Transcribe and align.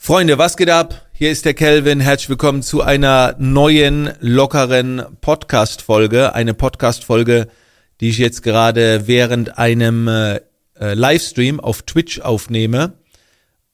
Freunde, 0.00 0.38
was 0.38 0.56
geht 0.56 0.70
ab? 0.70 1.06
Hier 1.12 1.30
ist 1.30 1.44
der 1.44 1.54
Kelvin. 1.54 1.98
Herzlich 2.00 2.30
willkommen 2.30 2.62
zu 2.62 2.80
einer 2.82 3.34
neuen, 3.38 4.10
lockeren 4.20 5.02
Podcast-Folge. 5.20 6.34
Eine 6.34 6.54
Podcast-Folge, 6.54 7.48
die 8.00 8.08
ich 8.10 8.18
jetzt 8.18 8.42
gerade 8.42 9.06
während 9.06 9.58
einem 9.58 10.06
äh, 10.08 10.36
äh, 10.80 10.94
Livestream 10.94 11.58
auf 11.58 11.82
Twitch 11.82 12.20
aufnehme. 12.20 12.94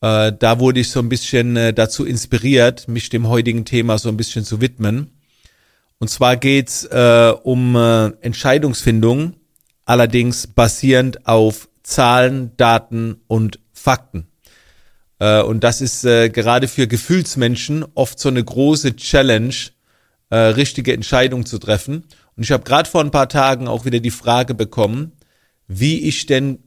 Äh, 0.00 0.32
da 0.37 0.58
wurde 0.58 0.80
ich 0.80 0.90
so 0.90 0.98
ein 0.98 1.11
bisschen 1.11 1.57
äh, 1.57 1.73
dazu 1.75 2.05
inspiriert, 2.05 2.88
mich 2.88 3.11
dem 3.11 3.29
heutigen 3.29 3.66
Thema 3.66 3.98
so 3.98 4.09
ein 4.09 4.16
bisschen 4.16 4.45
zu 4.45 4.62
widmen. 4.62 5.12
Und 5.98 6.09
zwar 6.09 6.36
geht's 6.36 6.84
äh, 6.86 7.32
um 7.43 7.77
äh, 7.77 8.06
Entscheidungsfindung, 8.22 9.34
allerdings 9.84 10.48
basierend 10.48 11.29
auf 11.29 11.68
Zahlen, 11.84 12.56
Daten 12.56 13.20
und 13.29 13.61
Fakten. 13.72 14.27
Äh, 15.19 15.43
und 15.43 15.65
das 15.65 15.81
ist 15.81 16.05
äh, 16.05 16.29
gerade 16.29 16.69
für 16.69 16.87
Gefühlsmenschen 16.87 17.85
oft 17.95 18.18
so 18.18 18.29
eine 18.29 18.43
große 18.43 18.96
Challenge, 18.96 19.55
äh, 20.31 20.36
richtige 20.36 20.93
Entscheidungen 20.93 21.46
zu 21.46 21.59
treffen. 21.59 22.05
Und 22.36 22.43
ich 22.43 22.50
habe 22.50 22.64
gerade 22.64 22.89
vor 22.89 23.00
ein 23.00 23.11
paar 23.11 23.29
Tagen 23.29 23.69
auch 23.69 23.85
wieder 23.85 24.00
die 24.00 24.11
Frage 24.11 24.55
bekommen, 24.55 25.13
wie 25.69 26.00
ich 26.00 26.27
denn, 26.27 26.58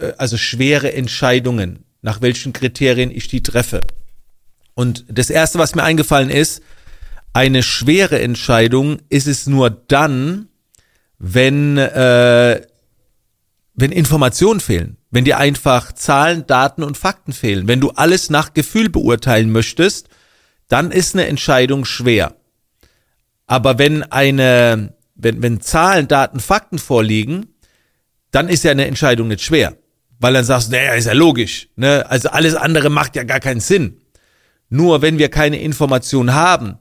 äh, 0.00 0.12
also 0.18 0.36
schwere 0.36 0.92
Entscheidungen, 0.92 1.84
nach 2.02 2.20
welchen 2.20 2.52
Kriterien 2.52 3.10
ich 3.10 3.28
die 3.28 3.42
treffe. 3.42 3.80
Und 4.74 5.04
das 5.08 5.30
Erste, 5.30 5.58
was 5.58 5.74
mir 5.74 5.82
eingefallen 5.82 6.30
ist, 6.30 6.62
eine 7.32 7.62
schwere 7.62 8.20
Entscheidung 8.20 8.98
ist 9.08 9.26
es 9.26 9.46
nur 9.46 9.70
dann, 9.70 10.48
wenn, 11.18 11.76
äh, 11.78 12.62
wenn 13.76 13.92
Informationen 13.92 14.60
fehlen 14.60 14.96
wenn 15.16 15.24
dir 15.24 15.38
einfach 15.38 15.92
Zahlen, 15.92 16.46
Daten 16.46 16.82
und 16.82 16.98
Fakten 16.98 17.32
fehlen. 17.32 17.68
Wenn 17.68 17.80
du 17.80 17.88
alles 17.92 18.28
nach 18.28 18.52
Gefühl 18.52 18.90
beurteilen 18.90 19.50
möchtest, 19.50 20.10
dann 20.68 20.90
ist 20.90 21.14
eine 21.14 21.26
Entscheidung 21.26 21.86
schwer. 21.86 22.34
Aber 23.46 23.78
wenn 23.78 24.02
eine, 24.02 24.92
wenn, 25.14 25.40
wenn 25.40 25.62
Zahlen, 25.62 26.06
Daten, 26.06 26.38
Fakten 26.38 26.78
vorliegen, 26.78 27.46
dann 28.30 28.50
ist 28.50 28.62
ja 28.62 28.72
eine 28.72 28.84
Entscheidung 28.84 29.28
nicht 29.28 29.40
schwer. 29.40 29.78
Weil 30.18 30.34
dann 30.34 30.44
sagst 30.44 30.68
du, 30.68 30.72
naja, 30.72 30.92
ist 30.92 31.06
ja 31.06 31.14
logisch. 31.14 31.68
Ne? 31.76 32.04
Also 32.10 32.28
alles 32.28 32.54
andere 32.54 32.90
macht 32.90 33.16
ja 33.16 33.22
gar 33.22 33.40
keinen 33.40 33.60
Sinn. 33.60 34.02
Nur 34.68 35.00
wenn 35.00 35.16
wir 35.16 35.30
keine 35.30 35.62
Information 35.62 36.34
haben, 36.34 36.76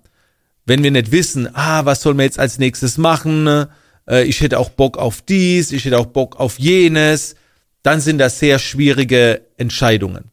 wenn 0.66 0.84
wir 0.84 0.92
nicht 0.92 1.14
wissen, 1.14 1.56
ah, 1.56 1.86
was 1.86 2.02
sollen 2.02 2.18
wir 2.18 2.26
jetzt 2.26 2.40
als 2.40 2.60
nächstes 2.60 2.98
machen, 2.98 3.68
äh, 4.08 4.24
ich 4.24 4.42
hätte 4.42 4.60
auch 4.60 4.70
Bock 4.70 4.98
auf 4.98 5.22
dies, 5.22 5.72
ich 5.72 5.86
hätte 5.86 5.98
auch 5.98 6.08
Bock 6.08 6.40
auf 6.40 6.60
jenes, 6.60 7.36
dann 7.84 8.02
sind 8.02 8.18
das 8.18 8.40
sehr 8.40 8.60
schwierige 8.60 9.42
Entscheidungen. 9.58 10.32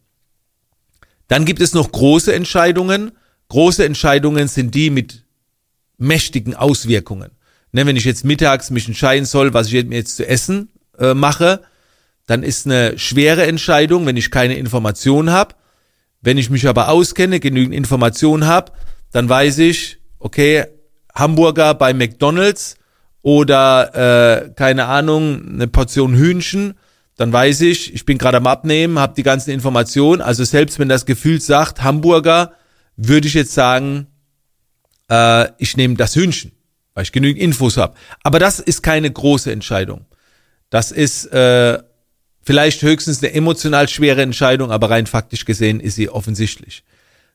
Dann 1.28 1.44
gibt 1.44 1.60
es 1.60 1.72
noch 1.72 1.92
große 1.92 2.34
Entscheidungen. 2.34 3.12
Große 3.48 3.84
Entscheidungen 3.84 4.48
sind 4.48 4.74
die 4.74 4.90
mit 4.90 5.24
mächtigen 5.98 6.54
Auswirkungen. 6.54 7.30
Ne, 7.72 7.86
wenn 7.86 7.96
ich 7.96 8.04
jetzt 8.04 8.24
mittags 8.24 8.70
mich 8.70 8.86
entscheiden 8.86 9.24
soll, 9.24 9.54
was 9.54 9.68
ich 9.68 9.72
jetzt 9.72 10.16
zu 10.16 10.26
essen 10.26 10.68
äh, 10.98 11.14
mache, 11.14 11.62
dann 12.26 12.42
ist 12.42 12.66
eine 12.66 12.98
schwere 12.98 13.46
Entscheidung, 13.46 14.04
wenn 14.06 14.16
ich 14.16 14.30
keine 14.30 14.56
Informationen 14.56 15.30
habe. 15.30 15.54
Wenn 16.20 16.38
ich 16.38 16.50
mich 16.50 16.68
aber 16.68 16.88
auskenne, 16.88 17.40
genügend 17.40 17.74
Informationen 17.74 18.46
habe, 18.46 18.72
dann 19.10 19.28
weiß 19.28 19.58
ich, 19.58 19.98
okay, 20.18 20.66
Hamburger 21.14 21.74
bei 21.74 21.94
McDonald's 21.94 22.76
oder 23.22 24.44
äh, 24.44 24.50
keine 24.50 24.86
Ahnung, 24.86 25.42
eine 25.54 25.68
Portion 25.68 26.14
Hühnchen 26.14 26.74
dann 27.16 27.32
weiß 27.32 27.60
ich, 27.62 27.94
ich 27.94 28.04
bin 28.04 28.18
gerade 28.18 28.38
am 28.38 28.46
Abnehmen, 28.46 28.98
habe 28.98 29.14
die 29.14 29.22
ganzen 29.22 29.50
Informationen. 29.50 30.22
Also 30.22 30.44
selbst 30.44 30.78
wenn 30.78 30.88
das 30.88 31.06
Gefühl 31.06 31.40
sagt, 31.40 31.82
Hamburger, 31.82 32.54
würde 32.96 33.28
ich 33.28 33.34
jetzt 33.34 33.52
sagen, 33.52 34.06
äh, 35.10 35.48
ich 35.58 35.76
nehme 35.76 35.94
das 35.94 36.16
Hühnchen, 36.16 36.52
weil 36.94 37.04
ich 37.04 37.12
genügend 37.12 37.42
Infos 37.42 37.76
habe. 37.76 37.94
Aber 38.22 38.38
das 38.38 38.60
ist 38.60 38.82
keine 38.82 39.10
große 39.10 39.52
Entscheidung. 39.52 40.06
Das 40.70 40.90
ist 40.90 41.26
äh, 41.26 41.78
vielleicht 42.42 42.82
höchstens 42.82 43.22
eine 43.22 43.34
emotional 43.34 43.88
schwere 43.88 44.22
Entscheidung, 44.22 44.70
aber 44.70 44.90
rein 44.90 45.06
faktisch 45.06 45.44
gesehen 45.44 45.80
ist 45.80 45.96
sie 45.96 46.08
offensichtlich. 46.08 46.82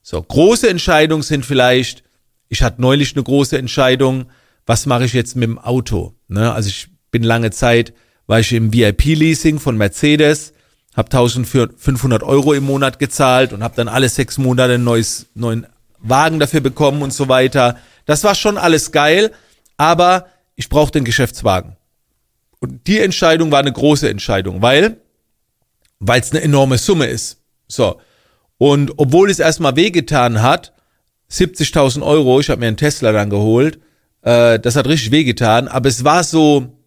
So, 0.01 0.21
große 0.21 0.69
Entscheidungen 0.69 1.23
sind 1.23 1.45
vielleicht, 1.45 2.03
ich 2.49 2.63
hatte 2.63 2.81
neulich 2.81 3.15
eine 3.15 3.23
große 3.23 3.57
Entscheidung, 3.57 4.25
was 4.67 4.85
mache 4.85 5.05
ich 5.05 5.13
jetzt 5.13 5.35
mit 5.35 5.49
dem 5.49 5.57
Auto? 5.57 6.13
Ne? 6.27 6.53
Also 6.53 6.69
ich 6.69 6.89
bin 7.09 7.23
lange 7.23 7.49
Zeit 7.49 7.93
war 8.27 8.41
ich 8.41 8.51
im 8.51 8.73
VIP-Leasing 8.73 9.57
von 9.59 9.77
Mercedes, 9.77 10.53
habe 10.95 11.07
1500 11.07 12.23
Euro 12.23 12.53
im 12.53 12.65
Monat 12.65 12.99
gezahlt 12.99 13.53
und 13.53 13.63
habe 13.63 13.75
dann 13.75 13.87
alle 13.87 14.09
sechs 14.09 14.37
Monate 14.37 14.73
einen 14.73 14.83
neues, 14.83 15.27
neuen 15.33 15.65
Wagen 15.99 16.39
dafür 16.39 16.59
bekommen 16.59 17.01
und 17.01 17.13
so 17.13 17.29
weiter. 17.29 17.77
Das 18.05 18.25
war 18.25 18.35
schon 18.35 18.57
alles 18.57 18.91
geil, 18.91 19.31
aber 19.77 20.27
ich 20.55 20.67
brauchte 20.67 20.99
den 20.99 21.05
Geschäftswagen. 21.05 21.77
Und 22.59 22.85
die 22.87 22.99
Entscheidung 22.99 23.51
war 23.51 23.59
eine 23.59 23.71
große 23.71 24.09
Entscheidung, 24.09 24.61
weil 24.61 24.97
weil 25.99 26.21
es 26.21 26.31
eine 26.31 26.41
enorme 26.41 26.77
Summe 26.77 27.07
ist. 27.07 27.41
So. 27.67 27.99
Und 28.57 28.93
obwohl 28.97 29.29
es 29.29 29.39
erstmal 29.39 29.75
wehgetan 29.75 30.41
hat, 30.41 30.73
70.000 31.31 32.03
Euro, 32.05 32.39
ich 32.39 32.49
habe 32.49 32.59
mir 32.59 32.67
einen 32.67 32.77
Tesla 32.77 33.11
dann 33.11 33.29
geholt, 33.29 33.79
äh, 34.21 34.59
das 34.59 34.75
hat 34.75 34.87
richtig 34.87 35.11
wehgetan, 35.11 35.67
aber 35.67 35.89
es 35.89 36.03
war 36.03 36.23
so, 36.23 36.77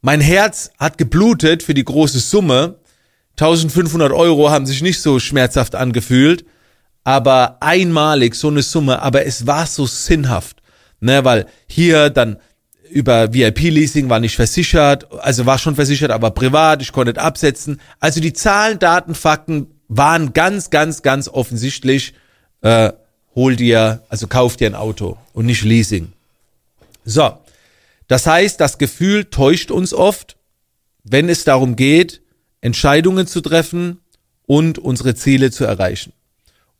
mein 0.00 0.20
Herz 0.20 0.70
hat 0.78 0.98
geblutet 0.98 1.62
für 1.62 1.74
die 1.74 1.84
große 1.84 2.18
Summe. 2.18 2.76
1500 3.32 4.12
Euro 4.12 4.50
haben 4.50 4.66
sich 4.66 4.82
nicht 4.82 5.00
so 5.00 5.18
schmerzhaft 5.20 5.74
angefühlt, 5.74 6.44
aber 7.04 7.58
einmalig 7.60 8.34
so 8.34 8.48
eine 8.48 8.62
Summe, 8.62 9.00
aber 9.02 9.26
es 9.26 9.46
war 9.46 9.66
so 9.66 9.86
sinnhaft, 9.86 10.62
ne, 11.00 11.24
weil 11.24 11.46
hier 11.66 12.10
dann 12.10 12.38
über 12.90 13.32
VIP-Leasing 13.32 14.08
war 14.08 14.20
nicht 14.20 14.36
versichert, 14.36 15.06
also 15.20 15.46
war 15.46 15.58
schon 15.58 15.74
versichert, 15.74 16.10
aber 16.10 16.30
privat, 16.30 16.82
ich 16.82 16.92
konnte 16.92 17.12
nicht 17.12 17.20
absetzen. 17.20 17.80
Also 18.00 18.20
die 18.20 18.32
Zahlen, 18.32 18.78
Daten, 18.78 19.14
Fakten 19.14 19.68
waren 19.88 20.32
ganz, 20.32 20.70
ganz, 20.70 21.02
ganz 21.02 21.28
offensichtlich, 21.28 22.14
äh, 22.62 22.92
hol 23.34 23.56
dir, 23.56 24.02
also 24.08 24.26
kauf 24.26 24.56
dir 24.56 24.68
ein 24.68 24.74
Auto 24.74 25.16
und 25.32 25.46
nicht 25.46 25.64
Leasing. 25.64 26.12
So, 27.08 27.38
das 28.06 28.26
heißt, 28.26 28.60
das 28.60 28.76
Gefühl 28.76 29.24
täuscht 29.24 29.70
uns 29.70 29.94
oft, 29.94 30.36
wenn 31.04 31.30
es 31.30 31.44
darum 31.44 31.74
geht, 31.74 32.20
Entscheidungen 32.60 33.26
zu 33.26 33.40
treffen 33.40 34.00
und 34.44 34.78
unsere 34.78 35.14
Ziele 35.14 35.50
zu 35.50 35.64
erreichen. 35.64 36.12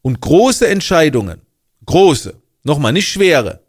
Und 0.03 0.21
große 0.21 0.69
Entscheidungen, 0.69 1.41
große, 1.87 2.34
nochmal 2.62 2.93
nicht 2.93 3.09
schwere, 3.09 3.62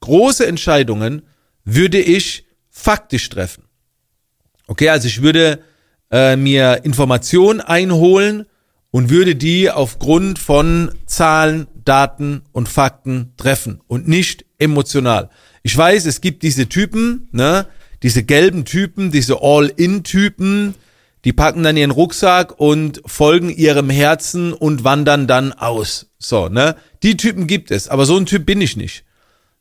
große 0.00 0.46
Entscheidungen 0.46 1.22
würde 1.64 2.00
ich 2.00 2.44
faktisch 2.68 3.30
treffen. 3.30 3.64
Okay, 4.66 4.90
also 4.90 5.08
ich 5.08 5.22
würde 5.22 5.60
äh, 6.10 6.36
mir 6.36 6.84
Informationen 6.84 7.62
einholen 7.62 8.44
und 8.94 9.10
würde 9.10 9.34
die 9.34 9.72
aufgrund 9.72 10.38
von 10.38 10.92
Zahlen, 11.04 11.66
Daten 11.84 12.42
und 12.52 12.68
Fakten 12.68 13.32
treffen 13.36 13.80
und 13.88 14.06
nicht 14.06 14.44
emotional. 14.58 15.30
Ich 15.64 15.76
weiß, 15.76 16.06
es 16.06 16.20
gibt 16.20 16.44
diese 16.44 16.68
Typen, 16.68 17.26
ne, 17.32 17.66
diese 18.04 18.22
gelben 18.22 18.64
Typen, 18.64 19.10
diese 19.10 19.42
All-In-Typen, 19.42 20.76
die 21.24 21.32
packen 21.32 21.64
dann 21.64 21.76
ihren 21.76 21.90
Rucksack 21.90 22.60
und 22.60 23.02
folgen 23.04 23.50
ihrem 23.50 23.90
Herzen 23.90 24.52
und 24.52 24.84
wandern 24.84 25.26
dann 25.26 25.52
aus. 25.52 26.06
So, 26.18 26.48
ne? 26.48 26.76
Die 27.02 27.16
Typen 27.16 27.48
gibt 27.48 27.72
es, 27.72 27.88
aber 27.88 28.06
so 28.06 28.16
ein 28.16 28.26
Typ 28.26 28.46
bin 28.46 28.60
ich 28.60 28.76
nicht. 28.76 29.02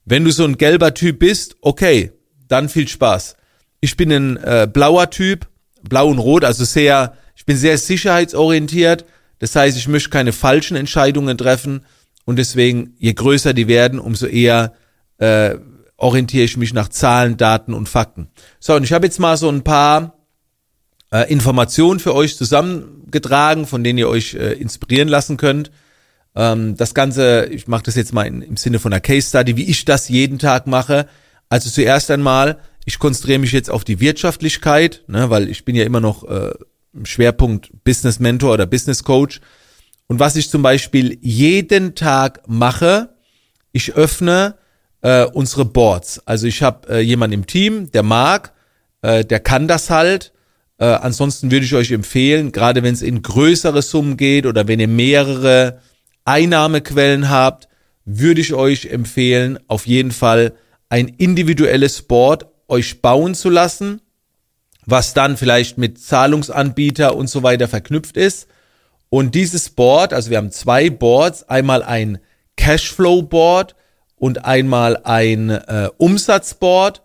Wenn 0.05 0.25
du 0.25 0.31
so 0.31 0.43
ein 0.43 0.57
gelber 0.57 0.93
Typ 0.93 1.17
bist, 1.17 1.55
okay, 1.61 2.11
dann 2.49 2.69
viel 2.69 2.87
Spaß. 2.87 3.35
Ich 3.81 3.97
bin 3.97 4.11
ein 4.11 4.37
äh, 4.37 4.67
blauer 4.71 5.09
Typ, 5.09 5.47
blau 5.81 6.09
und 6.09 6.19
rot, 6.19 6.45
also 6.45 6.65
sehr, 6.65 7.17
ich 7.35 7.45
bin 7.45 7.57
sehr 7.57 7.79
sicherheitsorientiert. 7.79 9.05
Das 9.43 9.57
heißt, 9.57 9.77
ich 9.77 9.89
möchte 9.89 10.09
keine 10.09 10.31
falschen 10.31 10.77
Entscheidungen 10.77 11.37
treffen 11.37 11.85
und 12.23 12.37
deswegen, 12.39 12.95
je 12.97 13.11
größer 13.11 13.53
die 13.53 13.67
werden, 13.67 13.99
umso 13.99 14.25
eher 14.25 14.71
äh, 15.17 15.57
orientiere 15.97 16.45
ich 16.45 16.55
mich 16.55 16.73
nach 16.73 16.87
Zahlen, 16.87 17.35
Daten 17.35 17.73
und 17.73 17.89
Fakten. 17.89 18.29
So, 18.61 18.73
und 18.73 18.85
ich 18.85 18.93
habe 18.93 19.05
jetzt 19.05 19.19
mal 19.19 19.35
so 19.35 19.49
ein 19.49 19.61
paar 19.61 20.17
äh, 21.11 21.29
Informationen 21.29 21.99
für 21.99 22.15
euch 22.15 22.37
zusammengetragen, 22.37 23.67
von 23.67 23.83
denen 23.83 23.99
ihr 23.99 24.07
euch 24.07 24.33
äh, 24.35 24.53
inspirieren 24.53 25.09
lassen 25.09 25.35
könnt. 25.35 25.71
Ähm, 26.37 26.77
das 26.77 26.93
Ganze, 26.93 27.47
ich 27.47 27.67
mache 27.67 27.83
das 27.83 27.95
jetzt 27.95 28.13
mal 28.13 28.25
in, 28.25 28.43
im 28.43 28.55
Sinne 28.55 28.79
von 28.79 28.93
einer 28.93 29.01
Case 29.01 29.27
Study, 29.27 29.57
wie 29.57 29.69
ich 29.69 29.83
das 29.83 30.07
jeden 30.07 30.39
Tag 30.39 30.67
mache. 30.67 31.05
Also 31.49 31.69
zuerst 31.69 32.09
einmal, 32.11 32.59
ich 32.85 32.97
konzentriere 32.97 33.39
mich 33.39 33.51
jetzt 33.51 33.69
auf 33.69 33.83
die 33.83 33.99
Wirtschaftlichkeit, 33.99 35.03
ne, 35.07 35.29
weil 35.29 35.49
ich 35.49 35.65
bin 35.65 35.75
ja 35.75 35.83
immer 35.83 35.99
noch 35.99 36.23
äh, 36.29 36.53
Schwerpunkt 37.03 37.71
Business 37.83 38.19
Mentor 38.19 38.53
oder 38.53 38.65
Business 38.65 39.03
Coach. 39.03 39.41
Und 40.07 40.19
was 40.19 40.35
ich 40.35 40.49
zum 40.49 40.61
Beispiel 40.61 41.17
jeden 41.21 41.95
Tag 41.95 42.41
mache, 42.47 43.15
ich 43.71 43.93
öffne 43.93 44.55
äh, 45.01 45.25
unsere 45.25 45.65
Boards. 45.65 46.21
Also 46.25 46.47
ich 46.47 46.61
habe 46.63 46.87
äh, 46.89 46.99
jemanden 46.99 47.33
im 47.33 47.47
Team, 47.47 47.91
der 47.91 48.03
mag, 48.03 48.53
äh, 49.01 49.25
der 49.25 49.39
kann 49.39 49.67
das 49.67 49.89
halt. 49.89 50.33
Äh, 50.77 50.85
ansonsten 50.85 51.51
würde 51.51 51.65
ich 51.65 51.75
euch 51.75 51.91
empfehlen, 51.91 52.51
gerade 52.51 52.83
wenn 52.83 52.93
es 52.93 53.01
in 53.01 53.21
größere 53.21 53.81
Summen 53.81 54.17
geht 54.17 54.45
oder 54.45 54.67
wenn 54.67 54.79
ihr 54.79 54.87
mehrere 54.87 55.79
Einnahmequellen 56.25 57.29
habt, 57.29 57.67
würde 58.05 58.41
ich 58.41 58.53
euch 58.53 58.85
empfehlen, 58.85 59.59
auf 59.67 59.87
jeden 59.87 60.11
Fall 60.11 60.53
ein 60.89 61.07
individuelles 61.07 62.01
Board 62.03 62.45
euch 62.67 63.01
bauen 63.01 63.35
zu 63.35 63.49
lassen, 63.49 64.01
was 64.85 65.13
dann 65.13 65.37
vielleicht 65.37 65.77
mit 65.77 65.99
Zahlungsanbieter 65.99 67.15
und 67.15 67.27
so 67.27 67.43
weiter 67.43 67.67
verknüpft 67.67 68.17
ist. 68.17 68.47
Und 69.09 69.35
dieses 69.35 69.69
Board, 69.69 70.13
also 70.13 70.29
wir 70.29 70.37
haben 70.37 70.51
zwei 70.51 70.89
Boards, 70.89 71.47
einmal 71.47 71.83
ein 71.83 72.19
Cashflow 72.57 73.21
Board 73.21 73.75
und 74.15 74.45
einmal 74.45 74.97
ein 75.03 75.49
äh, 75.49 75.89
Umsatzboard. 75.97 77.01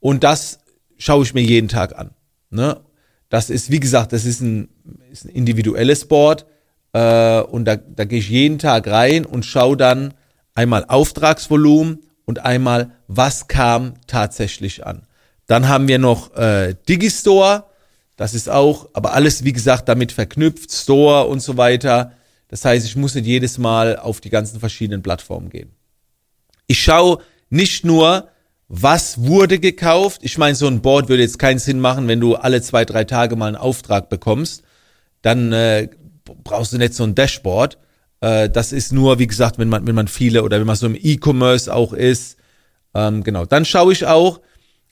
Und 0.00 0.24
das 0.24 0.60
schaue 0.96 1.24
ich 1.24 1.34
mir 1.34 1.42
jeden 1.42 1.68
Tag 1.68 1.98
an. 1.98 2.10
Ne? 2.50 2.80
Das 3.28 3.50
ist, 3.50 3.70
wie 3.70 3.80
gesagt, 3.80 4.12
das 4.12 4.24
ist 4.24 4.40
ein, 4.40 4.68
ist 5.10 5.24
ein 5.24 5.30
individuelles 5.30 6.06
Board. 6.06 6.46
Äh, 6.92 7.40
und 7.40 7.64
da, 7.64 7.76
da 7.76 8.04
gehe 8.04 8.20
ich 8.20 8.28
jeden 8.28 8.58
Tag 8.58 8.86
rein 8.86 9.26
und 9.26 9.44
schaue 9.44 9.76
dann 9.76 10.14
einmal 10.54 10.84
Auftragsvolumen 10.86 12.00
und 12.24 12.44
einmal, 12.44 12.92
was 13.08 13.48
kam 13.48 13.94
tatsächlich 14.06 14.86
an. 14.86 15.06
Dann 15.46 15.68
haben 15.68 15.88
wir 15.88 15.98
noch 15.98 16.34
äh, 16.36 16.74
Digistore. 16.88 17.64
Das 18.16 18.34
ist 18.34 18.48
auch, 18.48 18.88
aber 18.92 19.12
alles, 19.12 19.44
wie 19.44 19.52
gesagt, 19.52 19.88
damit 19.88 20.12
verknüpft, 20.12 20.72
Store 20.72 21.26
und 21.26 21.40
so 21.40 21.56
weiter. 21.56 22.12
Das 22.48 22.64
heißt, 22.64 22.86
ich 22.86 22.96
muss 22.96 23.14
nicht 23.14 23.26
jedes 23.26 23.58
Mal 23.58 23.96
auf 23.96 24.20
die 24.20 24.30
ganzen 24.30 24.60
verschiedenen 24.60 25.02
Plattformen 25.02 25.50
gehen. 25.50 25.70
Ich 26.66 26.80
schaue 26.80 27.18
nicht 27.50 27.84
nur, 27.84 28.28
was 28.68 29.22
wurde 29.22 29.58
gekauft. 29.58 30.20
Ich 30.22 30.38
meine, 30.38 30.54
so 30.54 30.66
ein 30.66 30.80
Board 30.80 31.08
würde 31.08 31.22
jetzt 31.22 31.38
keinen 31.38 31.58
Sinn 31.58 31.80
machen, 31.80 32.08
wenn 32.08 32.20
du 32.20 32.36
alle 32.36 32.62
zwei, 32.62 32.84
drei 32.84 33.04
Tage 33.04 33.36
mal 33.36 33.48
einen 33.48 33.56
Auftrag 33.56 34.08
bekommst. 34.08 34.62
Dann 35.22 35.52
äh, 35.52 35.88
brauchst 36.44 36.72
du 36.72 36.78
nicht 36.78 36.94
so 36.94 37.04
ein 37.04 37.14
Dashboard. 37.14 37.78
Äh, 38.20 38.48
das 38.48 38.72
ist 38.72 38.92
nur, 38.92 39.18
wie 39.18 39.26
gesagt, 39.26 39.58
wenn 39.58 39.68
man, 39.68 39.86
wenn 39.86 39.94
man 39.94 40.08
viele 40.08 40.42
oder 40.42 40.58
wenn 40.58 40.66
man 40.66 40.76
so 40.76 40.86
im 40.86 40.96
E-Commerce 40.98 41.72
auch 41.72 41.92
ist. 41.92 42.36
Ähm, 42.94 43.22
genau. 43.22 43.44
Dann 43.44 43.64
schaue 43.64 43.92
ich 43.92 44.06
auch, 44.06 44.40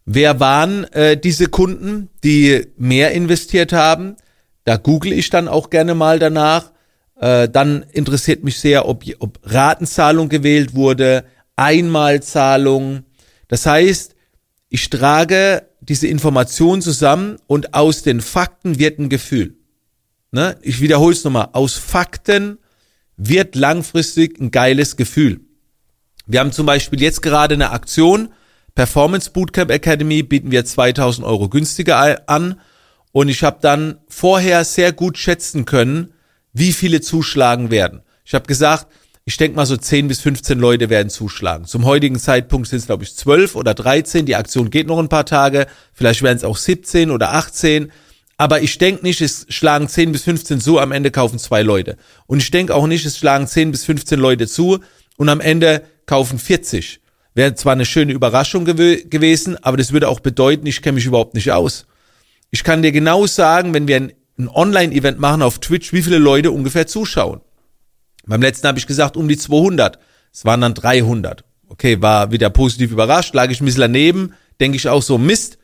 wer 0.04 0.40
waren 0.40 0.84
äh, 0.92 1.16
diese 1.16 1.48
Kunden, 1.48 2.08
die 2.24 2.66
mehr 2.76 3.12
investiert 3.12 3.72
haben. 3.72 4.16
Da 4.64 4.76
google 4.76 5.12
ich 5.12 5.30
dann 5.30 5.48
auch 5.48 5.70
gerne 5.70 5.94
mal 5.94 6.18
danach. 6.18 6.72
Äh, 7.20 7.48
dann 7.48 7.84
interessiert 7.92 8.44
mich 8.44 8.60
sehr, 8.60 8.88
ob, 8.88 9.04
ob 9.18 9.38
Ratenzahlung 9.44 10.28
gewählt 10.28 10.74
wurde, 10.74 11.24
Einmalzahlung. 11.56 13.04
Das 13.48 13.66
heißt, 13.66 14.14
ich 14.68 14.90
trage 14.90 15.68
diese 15.80 16.06
Information 16.06 16.80
zusammen 16.80 17.36
und 17.46 17.74
aus 17.74 18.02
den 18.02 18.20
Fakten 18.20 18.78
wird 18.78 18.98
ein 18.98 19.08
Gefühl. 19.08 19.56
Ne? 20.30 20.56
Ich 20.62 20.80
wiederhole 20.80 21.12
es 21.12 21.24
nochmal. 21.24 21.50
Aus 21.52 21.74
Fakten 21.74 22.58
wird 23.16 23.54
langfristig 23.54 24.40
ein 24.40 24.50
geiles 24.50 24.96
Gefühl. 24.96 25.40
Wir 26.26 26.40
haben 26.40 26.52
zum 26.52 26.66
Beispiel 26.66 27.02
jetzt 27.02 27.20
gerade 27.20 27.54
eine 27.54 27.70
Aktion, 27.70 28.30
Performance 28.74 29.30
Bootcamp 29.30 29.70
Academy 29.70 30.22
bieten 30.22 30.50
wir 30.50 30.64
2000 30.64 31.26
Euro 31.26 31.48
günstiger 31.48 32.28
an 32.28 32.60
und 33.12 33.28
ich 33.28 33.42
habe 33.42 33.58
dann 33.60 33.98
vorher 34.08 34.64
sehr 34.64 34.92
gut 34.92 35.18
schätzen 35.18 35.64
können, 35.66 36.14
wie 36.52 36.72
viele 36.72 37.00
zuschlagen 37.00 37.70
werden. 37.70 38.02
Ich 38.24 38.34
habe 38.34 38.46
gesagt, 38.46 38.86
ich 39.24 39.36
denke 39.36 39.56
mal 39.56 39.66
so 39.66 39.76
10 39.76 40.08
bis 40.08 40.20
15 40.20 40.58
Leute 40.58 40.90
werden 40.90 41.10
zuschlagen. 41.10 41.66
Zum 41.66 41.84
heutigen 41.84 42.18
Zeitpunkt 42.18 42.68
sind 42.68 42.78
es 42.78 42.86
glaube 42.86 43.04
ich 43.04 43.14
12 43.14 43.56
oder 43.56 43.74
13, 43.74 44.26
die 44.26 44.36
Aktion 44.36 44.70
geht 44.70 44.86
noch 44.86 44.98
ein 44.98 45.10
paar 45.10 45.26
Tage, 45.26 45.66
vielleicht 45.92 46.22
werden 46.22 46.38
es 46.38 46.44
auch 46.44 46.56
17 46.56 47.10
oder 47.10 47.34
18. 47.34 47.92
Aber 48.38 48.62
ich 48.62 48.78
denke 48.78 49.04
nicht, 49.04 49.20
es 49.20 49.46
schlagen 49.50 49.86
10 49.86 50.10
bis 50.10 50.24
15 50.24 50.60
zu, 50.60 50.78
am 50.80 50.90
Ende 50.90 51.10
kaufen 51.10 51.38
zwei 51.38 51.62
Leute. 51.62 51.96
Und 52.26 52.42
ich 52.42 52.50
denke 52.50 52.74
auch 52.74 52.86
nicht, 52.86 53.04
es 53.04 53.18
schlagen 53.18 53.46
10 53.46 53.70
bis 53.70 53.84
15 53.84 54.18
Leute 54.18 54.48
zu 54.48 54.80
und 55.16 55.28
am 55.28 55.40
Ende 55.40 55.82
kaufen 56.06 56.38
40. 56.38 57.01
Wäre 57.34 57.54
zwar 57.54 57.72
eine 57.72 57.86
schöne 57.86 58.12
Überraschung 58.12 58.64
gew 58.64 58.96
gewesen, 59.08 59.56
aber 59.62 59.76
das 59.76 59.92
würde 59.92 60.08
auch 60.08 60.20
bedeuten, 60.20 60.66
ich 60.66 60.82
kenne 60.82 60.96
mich 60.96 61.06
überhaupt 61.06 61.34
nicht 61.34 61.50
aus. 61.52 61.86
Ich 62.50 62.64
kann 62.64 62.82
dir 62.82 62.92
genau 62.92 63.26
sagen, 63.26 63.72
wenn 63.72 63.88
wir 63.88 63.96
ein, 63.96 64.12
ein 64.38 64.48
Online-Event 64.48 65.18
machen 65.18 65.42
auf 65.42 65.58
Twitch, 65.58 65.92
wie 65.92 66.02
viele 66.02 66.18
Leute 66.18 66.50
ungefähr 66.50 66.86
zuschauen. 66.86 67.40
Beim 68.26 68.42
letzten 68.42 68.68
habe 68.68 68.78
ich 68.78 68.86
gesagt, 68.86 69.16
um 69.16 69.28
die 69.28 69.38
200. 69.38 69.98
Es 70.32 70.44
waren 70.44 70.60
dann 70.60 70.74
300. 70.74 71.44
Okay, 71.68 72.02
war 72.02 72.32
wieder 72.32 72.50
positiv 72.50 72.92
überrascht, 72.92 73.34
lag 73.34 73.50
ich 73.50 73.60
ein 73.60 73.64
bisschen 73.64 73.80
daneben, 73.80 74.34
denke 74.60 74.76
ich 74.76 74.88
auch 74.88 75.02
so, 75.02 75.16
Mist, 75.16 75.58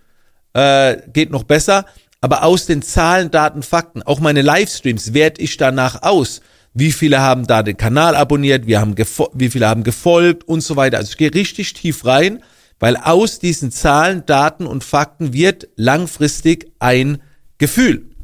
äh, 0.55 0.97
geht 1.12 1.31
noch 1.31 1.44
besser 1.44 1.85
aber 2.20 2.43
aus 2.43 2.67
den 2.67 2.82
Zahlen, 2.82 3.31
Daten, 3.31 3.62
Fakten, 3.62 4.03
auch 4.03 4.20
meine 4.20 4.43
Livestreams 4.43 5.15
werte 5.15 5.41
ich 5.41 5.56
danach 5.56 6.03
aus. 6.03 6.41
Wie 6.79 6.93
viele 6.93 7.21
haben 7.21 7.47
da 7.47 7.65
den 7.65 7.77
Kanal 7.77 8.15
abonniert, 8.15 8.69
wie, 8.69 8.77
haben 8.77 8.95
wie 9.35 9.51
viele 9.51 9.69
haben 9.69 9.83
gefolgt 9.83 10.47
und 10.47 10.61
so 10.61 10.77
weiter. 10.77 10.99
Also 10.99 11.11
ich 11.11 11.17
gehe 11.17 11.35
richtig 11.35 11.73
tief 11.73 12.05
rein, 12.05 12.43
weil 12.79 12.97
aus 12.97 13.41
diesen 13.41 13.73
Zahlen, 13.73 14.25
Daten 14.27 14.65
und 14.65 14.85
Fakten 14.85 15.33
wird 15.33 15.69
langfristig 15.75 16.71
ein 16.79 17.21
Gefühl. 17.59 18.15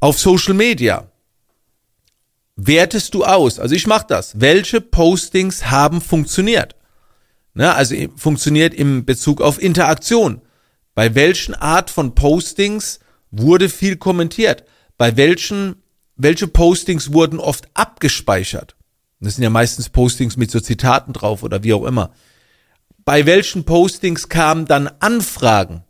Auf 0.00 0.18
Social 0.18 0.54
Media 0.54 1.06
wertest 2.56 3.14
du 3.14 3.24
aus, 3.24 3.60
also 3.60 3.74
ich 3.76 3.86
mache 3.86 4.06
das, 4.08 4.40
welche 4.40 4.80
Postings 4.80 5.70
haben 5.70 6.00
funktioniert. 6.00 6.74
Ne, 7.54 7.72
also 7.72 7.94
funktioniert 8.16 8.74
im 8.74 9.04
Bezug 9.04 9.40
auf 9.40 9.62
Interaktion. 9.62 10.40
Bei 10.94 11.14
welchen 11.14 11.54
Art 11.54 11.90
von 11.90 12.14
Postings 12.14 12.98
wurde 13.30 13.68
viel 13.68 13.96
kommentiert? 13.96 14.64
Bei 14.96 15.16
welchen, 15.16 15.81
welche 16.16 16.46
Postings 16.46 17.12
wurden 17.12 17.38
oft 17.38 17.68
abgespeichert? 17.74 18.76
Das 19.20 19.36
sind 19.36 19.44
ja 19.44 19.50
meistens 19.50 19.88
Postings 19.88 20.36
mit 20.36 20.50
so 20.50 20.60
Zitaten 20.60 21.12
drauf 21.12 21.42
oder 21.42 21.62
wie 21.62 21.72
auch 21.72 21.84
immer. 21.84 22.12
Bei 23.04 23.26
welchen 23.26 23.64
Postings 23.64 24.28
kamen 24.28 24.66
dann 24.66 24.90
Anfragen? 25.00 25.84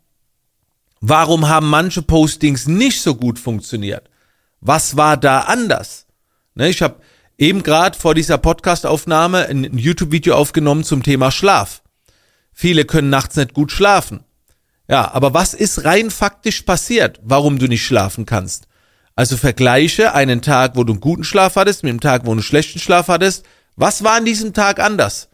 Warum 1.00 1.48
haben 1.48 1.68
manche 1.68 2.02
Postings 2.02 2.66
nicht 2.66 3.00
so 3.02 3.14
gut 3.14 3.38
funktioniert? 3.38 4.08
Was 4.60 4.96
war 4.96 5.16
da 5.16 5.40
anders? 5.40 6.06
Ne, 6.54 6.68
ich 6.68 6.82
habe 6.82 7.00
eben 7.38 7.62
gerade 7.62 7.98
vor 7.98 8.14
dieser 8.14 8.38
Podcastaufnahme 8.38 9.46
ein 9.46 9.76
YouTube-Video 9.76 10.36
aufgenommen 10.36 10.84
zum 10.84 11.02
Thema 11.02 11.30
Schlaf. 11.30 11.82
Viele 12.52 12.84
können 12.84 13.10
nachts 13.10 13.36
nicht 13.36 13.54
gut 13.54 13.72
schlafen. 13.72 14.24
Ja, 14.88 15.10
aber 15.12 15.34
was 15.34 15.54
ist 15.54 15.84
rein 15.84 16.10
faktisch 16.10 16.62
passiert, 16.62 17.18
warum 17.22 17.58
du 17.58 17.66
nicht 17.66 17.84
schlafen 17.84 18.26
kannst? 18.26 18.68
Also 19.14 19.36
vergleiche 19.36 20.14
einen 20.14 20.42
Tag, 20.42 20.76
wo 20.76 20.84
du 20.84 20.94
einen 20.94 21.00
guten 21.00 21.24
Schlaf 21.24 21.56
hattest, 21.56 21.82
mit 21.82 21.90
einem 21.90 22.00
Tag, 22.00 22.22
wo 22.22 22.26
du 22.26 22.32
einen 22.32 22.42
schlechten 22.42 22.78
Schlaf 22.78 23.08
hattest. 23.08 23.44
Was 23.76 24.02
war 24.02 24.14
an 24.14 24.24
diesem 24.24 24.52
Tag 24.52 24.80
anders? 24.80 25.28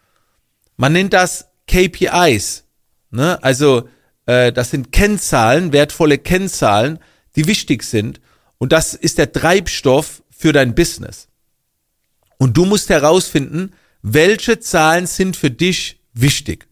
Man 0.76 0.92
nennt 0.92 1.12
das 1.12 1.48
KPIs. 1.66 2.64
Ne? 3.10 3.42
Also 3.42 3.88
äh, 4.26 4.52
das 4.52 4.70
sind 4.70 4.92
Kennzahlen, 4.92 5.72
wertvolle 5.72 6.18
Kennzahlen, 6.18 6.98
die 7.36 7.46
wichtig 7.46 7.84
sind. 7.84 8.20
Und 8.58 8.72
das 8.72 8.94
ist 8.94 9.18
der 9.18 9.32
Treibstoff 9.32 10.22
für 10.30 10.52
dein 10.52 10.74
Business. 10.74 11.28
Und 12.38 12.56
du 12.56 12.64
musst 12.64 12.90
herausfinden, 12.90 13.72
welche 14.02 14.60
Zahlen 14.60 15.06
sind 15.06 15.36
für 15.36 15.50
dich 15.50 16.00
wichtig. 16.14 16.68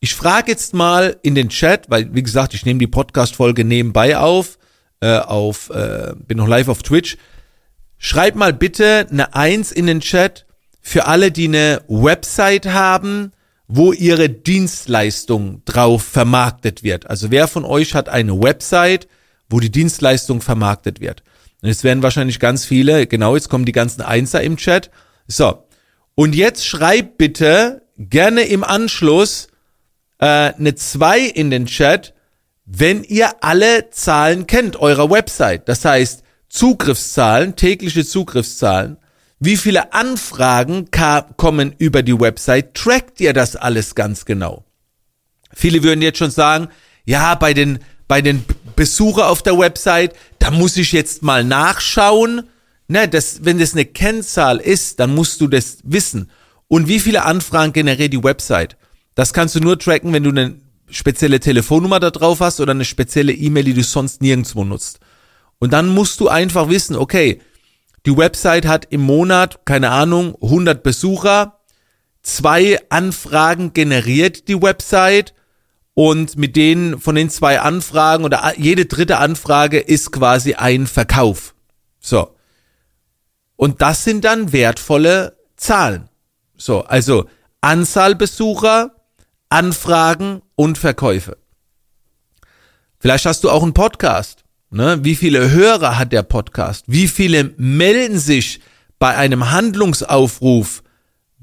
Ich 0.00 0.14
frage 0.14 0.52
jetzt 0.52 0.74
mal 0.74 1.18
in 1.22 1.34
den 1.34 1.48
Chat, 1.48 1.90
weil 1.90 2.14
wie 2.14 2.22
gesagt, 2.22 2.54
ich 2.54 2.64
nehme 2.64 2.78
die 2.78 2.86
Podcast-Folge 2.86 3.64
nebenbei 3.64 4.16
auf, 4.18 4.58
äh, 5.00 5.18
auf 5.18 5.70
äh, 5.70 6.14
bin 6.16 6.38
noch 6.38 6.48
live 6.48 6.68
auf 6.68 6.82
Twitch. 6.82 7.16
Schreib 7.98 8.34
mal 8.34 8.52
bitte 8.52 9.06
eine 9.10 9.34
Eins 9.34 9.72
in 9.72 9.86
den 9.86 10.00
Chat 10.00 10.46
für 10.80 11.06
alle, 11.06 11.32
die 11.32 11.48
eine 11.48 11.82
Website 11.88 12.66
haben, 12.66 13.32
wo 13.68 13.92
ihre 13.92 14.28
Dienstleistung 14.28 15.62
drauf 15.64 16.04
vermarktet 16.04 16.82
wird. 16.82 17.08
Also 17.10 17.30
wer 17.30 17.48
von 17.48 17.64
euch 17.64 17.94
hat 17.94 18.08
eine 18.08 18.40
Website, 18.40 19.08
wo 19.48 19.60
die 19.60 19.70
Dienstleistung 19.70 20.40
vermarktet 20.40 21.00
wird? 21.00 21.22
Und 21.62 21.70
es 21.70 21.82
werden 21.82 22.02
wahrscheinlich 22.02 22.38
ganz 22.38 22.64
viele, 22.64 23.06
genau, 23.06 23.34
jetzt 23.34 23.48
kommen 23.48 23.64
die 23.64 23.72
ganzen 23.72 24.02
Einser 24.02 24.42
im 24.42 24.56
Chat. 24.56 24.90
So. 25.26 25.64
Und 26.14 26.34
jetzt 26.34 26.66
schreib 26.66 27.18
bitte 27.18 27.82
gerne 27.98 28.42
im 28.42 28.62
Anschluss, 28.62 29.48
äh, 30.18 30.26
eine 30.26 30.74
2 30.74 31.20
in 31.20 31.50
den 31.50 31.66
Chat, 31.66 32.14
wenn 32.66 33.04
ihr 33.04 33.42
alle 33.42 33.90
Zahlen 33.90 34.46
kennt 34.46 34.76
eurer 34.76 35.08
Website. 35.08 35.68
Das 35.68 35.84
heißt, 35.84 36.24
Zugriffszahlen, 36.48 37.56
tägliche 37.56 38.04
Zugriffszahlen, 38.04 38.98
wie 39.38 39.56
viele 39.56 39.92
Anfragen 39.92 40.88
kommen 41.36 41.74
über 41.78 42.02
die 42.02 42.18
Website, 42.18 42.74
trackt 42.74 43.20
ihr 43.20 43.32
das 43.32 43.54
alles 43.54 43.94
ganz 43.94 44.24
genau. 44.24 44.64
Viele 45.54 45.82
würden 45.82 46.02
jetzt 46.02 46.18
schon 46.18 46.30
sagen, 46.30 46.68
ja, 47.04 47.34
bei 47.34 47.54
den, 47.54 47.78
bei 48.08 48.20
den 48.20 48.44
Besucher 48.74 49.28
auf 49.28 49.42
der 49.42 49.58
Website, 49.58 50.14
da 50.38 50.50
muss 50.50 50.76
ich 50.76 50.92
jetzt 50.92 51.22
mal 51.22 51.44
nachschauen. 51.44 52.42
Ne, 52.88 53.08
das, 53.08 53.44
wenn 53.44 53.58
das 53.58 53.72
eine 53.72 53.84
Kennzahl 53.84 54.58
ist, 54.58 55.00
dann 55.00 55.14
musst 55.14 55.40
du 55.40 55.46
das 55.46 55.78
wissen. 55.84 56.30
Und 56.68 56.88
wie 56.88 57.00
viele 57.00 57.24
Anfragen 57.24 57.72
generiert 57.72 58.12
die 58.12 58.22
Website? 58.22 58.76
Das 59.14 59.32
kannst 59.32 59.54
du 59.54 59.60
nur 59.60 59.78
tracken, 59.78 60.12
wenn 60.12 60.24
du 60.24 60.30
eine 60.30 60.56
spezielle 60.90 61.40
Telefonnummer 61.40 62.00
da 62.00 62.10
drauf 62.10 62.40
hast 62.40 62.60
oder 62.60 62.72
eine 62.72 62.84
spezielle 62.84 63.32
E-Mail, 63.32 63.64
die 63.64 63.74
du 63.74 63.82
sonst 63.82 64.22
nirgendwo 64.22 64.64
nutzt. 64.64 65.00
Und 65.58 65.72
dann 65.72 65.88
musst 65.88 66.20
du 66.20 66.28
einfach 66.28 66.68
wissen, 66.68 66.96
okay, 66.96 67.40
die 68.04 68.16
Website 68.16 68.66
hat 68.66 68.86
im 68.90 69.00
Monat, 69.00 69.64
keine 69.64 69.90
Ahnung, 69.90 70.36
100 70.40 70.82
Besucher, 70.82 71.60
zwei 72.22 72.78
Anfragen 72.88 73.72
generiert 73.72 74.48
die 74.48 74.60
Website 74.60 75.34
und 75.94 76.36
mit 76.36 76.56
denen 76.56 77.00
von 77.00 77.14
den 77.14 77.30
zwei 77.30 77.60
Anfragen 77.60 78.24
oder 78.24 78.52
jede 78.58 78.86
dritte 78.86 79.18
Anfrage 79.18 79.78
ist 79.78 80.12
quasi 80.12 80.54
ein 80.54 80.86
Verkauf. 80.86 81.54
So. 81.98 82.36
Und 83.56 83.80
das 83.80 84.04
sind 84.04 84.24
dann 84.24 84.52
wertvolle 84.52 85.38
Zahlen. 85.56 86.08
So, 86.56 86.82
also 86.82 87.26
Anzahl 87.60 88.14
Besucher, 88.14 88.95
Anfragen 89.48 90.42
und 90.54 90.78
Verkäufe. 90.78 91.36
Vielleicht 92.98 93.26
hast 93.26 93.44
du 93.44 93.50
auch 93.50 93.62
einen 93.62 93.74
Podcast. 93.74 94.44
Ne? 94.70 94.98
Wie 95.02 95.14
viele 95.14 95.50
Hörer 95.50 95.98
hat 95.98 96.12
der 96.12 96.22
Podcast? 96.22 96.84
Wie 96.88 97.08
viele 97.08 97.54
melden 97.56 98.18
sich 98.18 98.60
bei 98.98 99.14
einem 99.14 99.50
Handlungsaufruf 99.50 100.82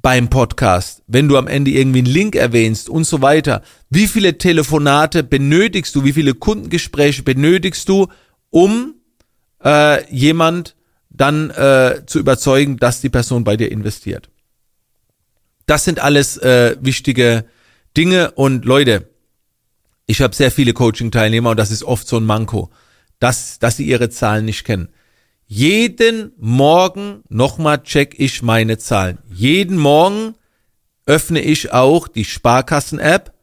beim 0.02 0.30
Podcast, 0.30 1.02
wenn 1.08 1.30
du 1.30 1.38
am 1.38 1.48
Ende 1.48 1.72
irgendwie 1.72 2.00
einen 2.00 2.08
Link 2.08 2.36
erwähnst 2.36 2.90
und 2.90 3.06
so 3.06 3.22
weiter? 3.22 3.62
Wie 3.90 4.08
viele 4.08 4.38
Telefonate 4.38 5.24
benötigst 5.24 5.96
du? 5.96 6.04
Wie 6.04 6.14
viele 6.14 6.34
Kundengespräche 6.34 7.24
benötigst 7.24 7.88
du, 7.88 8.08
um 8.50 8.96
äh, 9.64 10.06
jemand 10.14 10.76
dann 11.10 11.50
äh, 11.52 12.02
zu 12.06 12.20
überzeugen, 12.20 12.78
dass 12.78 13.00
die 13.00 13.10
Person 13.10 13.46
bei 13.46 13.56
dir 13.56 13.72
investiert? 13.72 14.30
Das 15.66 15.86
sind 15.86 16.00
alles 16.02 16.36
äh, 16.38 16.76
wichtige 16.82 17.46
Dinge 17.96 18.32
und 18.32 18.66
Leute, 18.66 19.10
ich 20.06 20.22
habe 20.22 20.36
sehr 20.36 20.52
viele 20.52 20.74
Coaching-Teilnehmer 20.74 21.52
und 21.52 21.58
das 21.58 21.72
ist 21.72 21.84
oft 21.84 22.08
so 22.08 22.18
ein 22.18 22.26
Manko, 22.26 22.72
dass, 23.20 23.60
dass 23.60 23.78
sie 23.78 23.86
ihre 23.86 24.10
Zahlen 24.10 24.46
nicht 24.46 24.64
kennen. 24.66 24.90
Jeden 25.46 26.32
Morgen 26.38 27.24
nochmal 27.30 27.84
check 27.84 28.16
ich 28.18 28.42
meine 28.42 28.78
Zahlen. 28.78 29.20
Jeden 29.32 29.78
Morgen 29.78 30.36
öffne 31.06 31.42
ich 31.42 31.72
auch 31.72 32.08
die 32.08 32.26
Sparkassen-App 32.26 33.34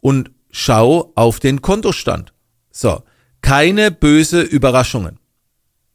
und 0.00 0.30
schau 0.50 1.12
auf 1.16 1.40
den 1.40 1.60
Kontostand. 1.60 2.32
So, 2.70 3.02
keine 3.40 3.90
böse 3.90 4.42
Überraschungen. 4.42 5.18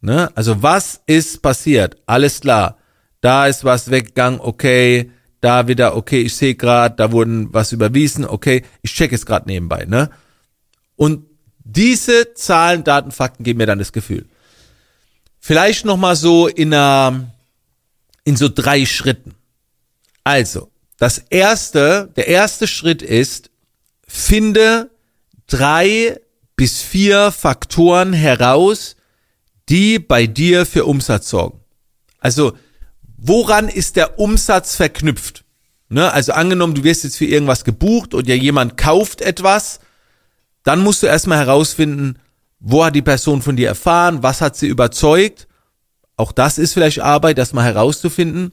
Ne? 0.01 0.29
Also 0.35 0.61
was 0.61 1.01
ist 1.05 1.41
passiert? 1.41 1.97
Alles 2.05 2.41
klar. 2.41 2.77
Da 3.21 3.47
ist 3.47 3.63
was 3.63 3.91
weggegangen, 3.91 4.39
okay 4.39 5.11
da 5.41 5.67
wieder, 5.67 5.95
okay, 5.97 6.21
ich 6.21 6.35
sehe 6.35 6.55
gerade, 6.55 6.95
da 6.95 7.11
wurden 7.11 7.53
was 7.53 7.71
überwiesen, 7.71 8.25
okay, 8.25 8.63
ich 8.83 8.93
check 8.93 9.11
es 9.11 9.25
gerade 9.25 9.49
nebenbei, 9.49 9.85
ne? 9.85 10.09
Und 10.95 11.25
diese 11.63 12.33
Zahlen, 12.35 12.83
Daten, 12.83 13.11
Fakten 13.11 13.43
geben 13.43 13.57
mir 13.57 13.65
dann 13.65 13.79
das 13.79 13.91
Gefühl. 13.91 14.27
Vielleicht 15.39 15.85
noch 15.85 15.97
mal 15.97 16.15
so 16.15 16.47
in 16.47 16.73
einer, 16.73 17.31
in 18.23 18.35
so 18.35 18.49
drei 18.49 18.85
Schritten. 18.85 19.33
Also, 20.23 20.69
das 20.97 21.17
erste, 21.17 22.11
der 22.15 22.27
erste 22.27 22.67
Schritt 22.67 23.01
ist, 23.01 23.49
finde 24.07 24.91
drei 25.47 26.19
bis 26.55 26.81
vier 26.81 27.31
Faktoren 27.31 28.13
heraus, 28.13 28.95
die 29.69 29.97
bei 29.97 30.27
dir 30.27 30.67
für 30.67 30.85
Umsatz 30.85 31.29
sorgen. 31.29 31.59
Also, 32.19 32.55
woran 33.21 33.69
ist 33.69 33.95
der 33.95 34.19
Umsatz 34.19 34.75
verknüpft? 34.75 35.45
Ne? 35.89 36.11
Also 36.11 36.33
angenommen, 36.33 36.73
du 36.73 36.83
wirst 36.83 37.03
jetzt 37.03 37.17
für 37.17 37.25
irgendwas 37.25 37.63
gebucht 37.63 38.13
und 38.13 38.27
ja 38.27 38.35
jemand 38.35 38.77
kauft 38.77 39.21
etwas, 39.21 39.79
dann 40.63 40.81
musst 40.81 41.03
du 41.03 41.07
erstmal 41.07 41.37
herausfinden, 41.37 42.17
wo 42.59 42.83
hat 42.83 42.95
die 42.95 43.01
Person 43.01 43.41
von 43.41 43.55
dir 43.55 43.67
erfahren, 43.67 44.23
was 44.23 44.41
hat 44.41 44.55
sie 44.55 44.67
überzeugt. 44.67 45.47
Auch 46.17 46.31
das 46.31 46.57
ist 46.57 46.73
vielleicht 46.73 46.99
Arbeit, 46.99 47.37
das 47.37 47.53
mal 47.53 47.63
herauszufinden, 47.63 48.51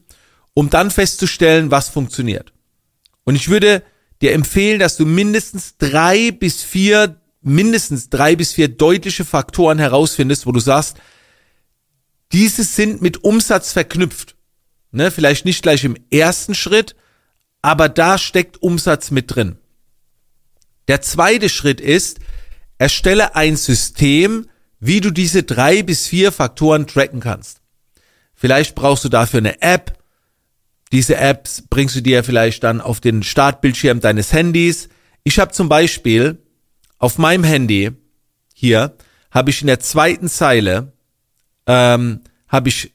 um 0.55 0.71
dann 0.71 0.91
festzustellen, 0.91 1.71
was 1.71 1.89
funktioniert. 1.89 2.53
Und 3.25 3.35
ich 3.35 3.49
würde 3.49 3.83
dir 4.21 4.33
empfehlen, 4.33 4.81
dass 4.81 4.97
du 4.97 5.07
mindestens 5.07 5.77
drei 5.77 6.31
bis 6.31 6.63
vier, 6.63 7.21
mindestens 7.43 8.11
drei 8.11 8.37
bis 8.37 8.53
vier 8.53 8.69
deutliche 8.69 9.25
Faktoren 9.25 9.79
herausfindest, 9.79 10.47
wo 10.47 10.53
du 10.53 10.61
sagst, 10.61 10.97
diese 12.33 12.65
sind 12.65 13.01
mit 13.01 13.25
Umsatz 13.25 13.73
verknüpft. 13.73 14.38
Ne, 14.91 15.11
vielleicht 15.11 15.45
nicht 15.45 15.63
gleich 15.63 15.85
im 15.85 15.97
ersten 16.11 16.55
Schritt, 16.55 16.97
aber 17.61 17.89
da 17.89 18.17
steckt 18.19 18.63
Umsatz 18.63 19.11
mit 19.11 19.35
drin. 19.35 19.59
Der 20.89 21.03
zweite 21.03 21.49
Schritt 21.49 21.81
ist, 21.81 22.21
erstelle 22.79 23.37
ein 23.37 23.57
System, 23.57 24.47
wie 24.81 25.01
du 25.01 25.11
diese 25.11 25.43
drei 25.43 25.83
bis 25.83 26.07
vier 26.07 26.33
Faktoren 26.33 26.87
tracken 26.87 27.21
kannst. 27.21 27.61
Vielleicht 28.35 28.75
brauchst 28.75 29.05
du 29.05 29.09
dafür 29.09 29.39
eine 29.39 29.61
App. 29.61 29.99
Diese 30.93 31.17
Apps 31.17 31.65
bringst 31.69 31.97
du 31.97 32.01
dir 32.01 32.25
vielleicht 32.25 32.65
dann 32.65 32.81
auf 32.81 33.01
den 33.01 33.23
Startbildschirm 33.23 34.01
deines 34.01 34.33
Handys. 34.33 34.89
Ich 35.25 35.39
habe 35.39 35.53
zum 35.53 35.69
Beispiel 35.69 36.39
auf 36.99 37.19
meinem 37.19 37.45
Handy 37.45 37.91
hier 38.55 38.97
habe 39.31 39.51
ich 39.51 39.61
in 39.61 39.67
der 39.67 39.81
zweiten 39.81 40.29
Zeile 40.29 40.93
ähm, 41.67 42.23
habe 42.49 42.71
ich 42.71 42.95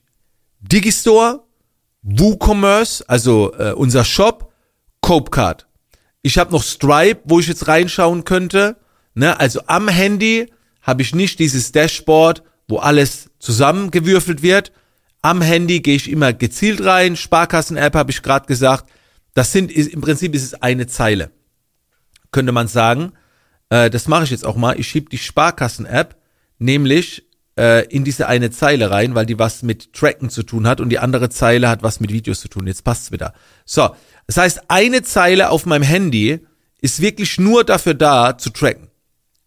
Digistore 0.60 1.46
WooCommerce, 2.04 3.04
also 3.08 3.54
äh, 3.58 3.72
unser 3.72 4.04
Shop, 4.04 4.52
Copecard. 5.02 5.68
Ich 6.22 6.38
habe 6.38 6.52
noch 6.52 6.64
Stripe, 6.64 7.22
wo 7.26 7.40
ich 7.40 7.48
jetzt 7.48 7.68
reinschauen 7.68 8.24
könnte. 8.24 8.78
Ne? 9.14 9.40
Also 9.40 9.62
am 9.68 9.88
Handy 9.88 10.52
habe 10.82 11.02
ich 11.02 11.16
nicht 11.16 11.40
dieses 11.40 11.72
Dashboard, 11.72 12.44
wo 12.68 12.78
alles 12.78 13.30
zusammengewürfelt 13.40 14.42
wird. 14.42 14.72
Am 15.22 15.42
Handy 15.42 15.82
gehe 15.82 15.96
ich 15.96 16.10
immer 16.10 16.34
gezielt 16.34 16.84
rein. 16.84 17.16
Sparkassen-App 17.16 17.96
habe 17.96 18.12
ich 18.12 18.22
gerade 18.22 18.46
gesagt. 18.46 18.90
Das 19.34 19.52
sind 19.52 19.72
im 19.72 20.02
Prinzip 20.02 20.36
ist 20.36 20.44
es 20.44 20.62
eine 20.62 20.88
Zeile. 20.88 21.32
Könnte 22.32 22.52
man 22.52 22.68
sagen. 22.68 23.14
Äh, 23.70 23.90
das 23.90 24.08
mache 24.08 24.26
ich 24.26 24.30
jetzt 24.30 24.46
auch 24.46 24.56
mal. 24.56 24.80
Ich 24.80 24.88
schiebe 24.88 25.10
die 25.10 25.18
Sparkassen-App 25.18 26.16
nämlich 26.60 27.26
äh, 27.58 27.86
in 27.88 28.04
diese 28.04 28.28
eine 28.28 28.52
Zeile 28.52 28.90
rein, 28.92 29.16
weil 29.16 29.26
die 29.26 29.40
was 29.40 29.64
mit 29.64 29.94
Tracken 29.94 30.30
zu 30.30 30.44
tun 30.44 30.68
hat 30.68 30.82
und 30.82 30.90
die 30.90 31.00
andere 31.00 31.30
Zeile 31.30 31.70
hat 31.70 31.84
was 31.84 32.00
mit 32.00 32.12
Videos 32.12 32.42
zu 32.42 32.48
tun. 32.48 32.68
Jetzt 32.68 32.84
passt's 32.84 33.12
wieder. 33.12 33.34
So, 33.66 33.96
das 34.28 34.38
heißt, 34.38 34.62
eine 34.70 35.04
Zeile 35.04 35.50
auf 35.50 35.66
meinem 35.66 35.84
Handy 35.84 36.40
ist 36.82 37.02
wirklich 37.02 37.38
nur 37.38 37.64
dafür 37.64 37.94
da, 37.94 38.38
zu 38.38 38.50
tracken. 38.50 38.90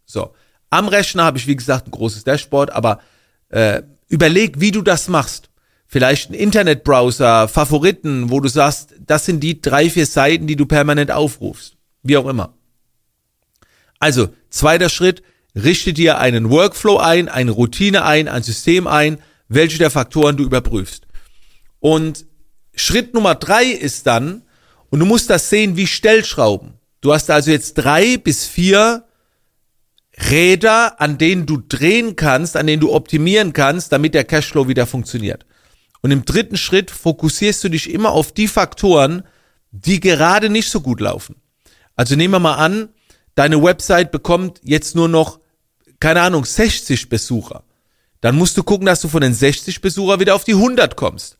So, 0.04 0.34
am 0.70 0.88
Rechner 0.88 1.24
habe 1.24 1.38
ich, 1.38 1.46
wie 1.46 1.56
gesagt, 1.56 1.86
ein 1.86 1.90
großes 1.90 2.24
Dashboard, 2.24 2.70
aber 2.70 3.00
äh, 3.48 3.82
überleg, 4.08 4.60
wie 4.60 4.70
du 4.70 4.82
das 4.82 5.08
machst. 5.08 5.50
Vielleicht 5.88 6.30
ein 6.30 6.34
Internetbrowser, 6.34 7.48
Favoriten, 7.48 8.30
wo 8.30 8.40
du 8.40 8.48
sagst, 8.48 8.94
das 9.00 9.24
sind 9.24 9.40
die 9.40 9.60
drei, 9.60 9.88
vier 9.88 10.06
Seiten, 10.06 10.46
die 10.46 10.56
du 10.56 10.66
permanent 10.66 11.10
aufrufst. 11.10 11.76
Wie 12.02 12.16
auch 12.16 12.26
immer. 12.26 12.54
Also, 13.98 14.28
zweiter 14.50 14.88
Schritt, 14.88 15.22
Richte 15.56 15.94
dir 15.94 16.18
einen 16.18 16.50
Workflow 16.50 16.98
ein, 16.98 17.28
eine 17.28 17.50
Routine 17.50 18.04
ein, 18.04 18.28
ein 18.28 18.42
System 18.42 18.86
ein, 18.86 19.18
welche 19.48 19.78
der 19.78 19.90
Faktoren 19.90 20.36
du 20.36 20.44
überprüfst. 20.44 21.06
Und 21.80 22.26
Schritt 22.74 23.14
Nummer 23.14 23.34
drei 23.34 23.64
ist 23.64 24.06
dann, 24.06 24.42
und 24.90 25.00
du 25.00 25.06
musst 25.06 25.30
das 25.30 25.50
sehen 25.50 25.76
wie 25.76 25.86
Stellschrauben. 25.86 26.74
Du 27.00 27.12
hast 27.12 27.30
also 27.30 27.50
jetzt 27.50 27.74
drei 27.74 28.18
bis 28.18 28.46
vier 28.46 29.04
Räder, 30.30 31.00
an 31.00 31.18
denen 31.18 31.46
du 31.46 31.58
drehen 31.58 32.16
kannst, 32.16 32.56
an 32.56 32.66
denen 32.66 32.80
du 32.80 32.92
optimieren 32.92 33.52
kannst, 33.52 33.92
damit 33.92 34.14
der 34.14 34.24
Cashflow 34.24 34.68
wieder 34.68 34.86
funktioniert. 34.86 35.46
Und 36.02 36.10
im 36.10 36.24
dritten 36.24 36.56
Schritt 36.56 36.90
fokussierst 36.90 37.64
du 37.64 37.68
dich 37.68 37.90
immer 37.90 38.12
auf 38.12 38.32
die 38.32 38.48
Faktoren, 38.48 39.24
die 39.72 40.00
gerade 40.00 40.50
nicht 40.50 40.70
so 40.70 40.80
gut 40.80 41.00
laufen. 41.00 41.36
Also 41.96 42.14
nehmen 42.14 42.32
wir 42.32 42.40
mal 42.40 42.54
an, 42.54 42.90
deine 43.34 43.62
Website 43.62 44.12
bekommt 44.12 44.60
jetzt 44.62 44.94
nur 44.94 45.08
noch 45.08 45.40
keine 46.00 46.22
Ahnung, 46.22 46.44
60 46.44 47.08
Besucher. 47.08 47.62
Dann 48.20 48.36
musst 48.36 48.56
du 48.56 48.62
gucken, 48.62 48.86
dass 48.86 49.00
du 49.00 49.08
von 49.08 49.20
den 49.20 49.34
60 49.34 49.80
Besucher 49.80 50.20
wieder 50.20 50.34
auf 50.34 50.44
die 50.44 50.54
100 50.54 50.96
kommst. 50.96 51.38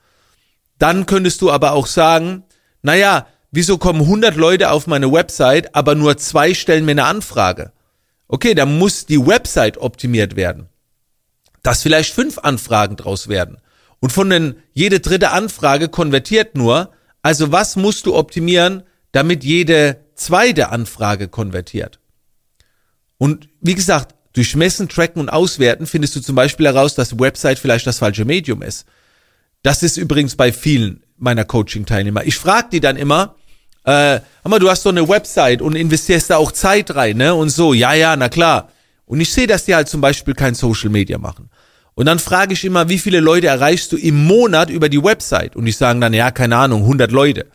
Dann 0.78 1.06
könntest 1.06 1.40
du 1.42 1.50
aber 1.50 1.72
auch 1.72 1.86
sagen, 1.86 2.44
naja, 2.82 3.26
wieso 3.50 3.78
kommen 3.78 4.02
100 4.02 4.36
Leute 4.36 4.70
auf 4.70 4.86
meine 4.86 5.10
Website, 5.10 5.74
aber 5.74 5.94
nur 5.94 6.16
zwei 6.18 6.54
stellen 6.54 6.84
mir 6.84 6.92
eine 6.92 7.04
Anfrage? 7.04 7.72
Okay, 8.28 8.54
dann 8.54 8.78
muss 8.78 9.06
die 9.06 9.24
Website 9.24 9.78
optimiert 9.78 10.36
werden. 10.36 10.68
Dass 11.62 11.82
vielleicht 11.82 12.14
fünf 12.14 12.38
Anfragen 12.38 12.96
draus 12.96 13.28
werden. 13.28 13.58
Und 14.00 14.12
von 14.12 14.30
den, 14.30 14.56
jede 14.72 15.00
dritte 15.00 15.30
Anfrage 15.30 15.88
konvertiert 15.88 16.56
nur. 16.56 16.90
Also 17.22 17.50
was 17.50 17.76
musst 17.76 18.06
du 18.06 18.14
optimieren, 18.14 18.82
damit 19.12 19.42
jede 19.42 20.04
zweite 20.14 20.68
Anfrage 20.68 21.28
konvertiert? 21.28 21.98
Und 23.18 23.48
wie 23.60 23.74
gesagt, 23.74 24.14
durch 24.36 24.54
Messen, 24.54 24.88
Tracken 24.88 25.20
und 25.20 25.30
Auswerten 25.30 25.86
findest 25.86 26.14
du 26.14 26.20
zum 26.20 26.36
Beispiel 26.36 26.66
heraus, 26.66 26.94
dass 26.94 27.18
Website 27.18 27.58
vielleicht 27.58 27.86
das 27.86 27.98
falsche 27.98 28.26
Medium 28.26 28.60
ist. 28.60 28.84
Das 29.62 29.82
ist 29.82 29.96
übrigens 29.96 30.36
bei 30.36 30.52
vielen 30.52 31.02
meiner 31.16 31.46
Coaching-Teilnehmer. 31.46 32.24
Ich 32.24 32.36
frage 32.36 32.68
die 32.72 32.80
dann 32.80 32.96
immer, 32.96 33.36
äh, 33.84 34.20
mal, 34.44 34.58
du 34.58 34.68
hast 34.68 34.84
doch 34.84 34.90
eine 34.90 35.08
Website 35.08 35.62
und 35.62 35.74
investierst 35.74 36.28
da 36.28 36.36
auch 36.36 36.52
Zeit 36.52 36.94
rein, 36.94 37.16
ne? 37.16 37.34
Und 37.34 37.48
so, 37.48 37.72
ja, 37.72 37.94
ja, 37.94 38.14
na 38.14 38.28
klar. 38.28 38.70
Und 39.06 39.20
ich 39.20 39.32
sehe, 39.32 39.46
dass 39.46 39.64
die 39.64 39.74
halt 39.74 39.88
zum 39.88 40.02
Beispiel 40.02 40.34
kein 40.34 40.54
Social 40.54 40.90
Media 40.90 41.16
machen. 41.16 41.48
Und 41.94 42.04
dann 42.04 42.18
frage 42.18 42.52
ich 42.52 42.64
immer, 42.64 42.90
wie 42.90 42.98
viele 42.98 43.20
Leute 43.20 43.46
erreichst 43.46 43.90
du 43.92 43.96
im 43.96 44.26
Monat 44.26 44.68
über 44.68 44.90
die 44.90 45.02
Website? 45.02 45.56
Und 45.56 45.64
die 45.64 45.72
sagen 45.72 46.02
dann, 46.02 46.12
ja, 46.12 46.30
keine 46.30 46.58
Ahnung, 46.58 46.82
100 46.82 47.10
Leute. 47.10 47.46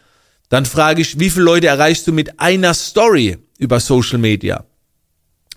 Dann 0.49 0.65
frage 0.65 1.01
ich, 1.01 1.19
wie 1.19 1.29
viele 1.29 1.45
Leute 1.45 1.67
erreichst 1.67 2.07
du 2.07 2.11
mit 2.11 2.39
einer 2.39 2.73
Story 2.73 3.37
über 3.59 3.79
Social 3.79 4.17
Media? 4.17 4.65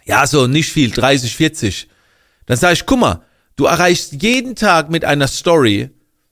Ja, 0.04 0.26
so 0.26 0.46
nicht 0.46 0.70
viel, 0.72 0.90
30, 0.90 1.34
40. 1.34 1.88
Dann 2.46 2.56
sage 2.56 2.74
ich, 2.74 2.86
guck 2.86 3.00
mal, 3.00 3.22
du 3.56 3.64
erreichst 3.64 4.22
jeden 4.22 4.54
Tag 4.54 4.90
mit 4.90 5.04
einer 5.04 5.28
Story 5.28 5.90